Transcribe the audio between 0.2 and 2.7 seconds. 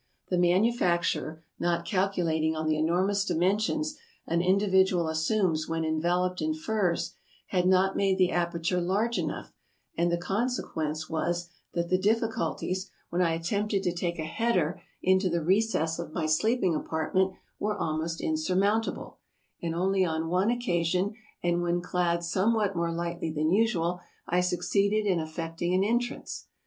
The manufacturer, not calculat ing on